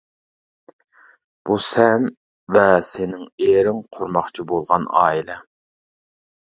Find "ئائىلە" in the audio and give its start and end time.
5.03-5.41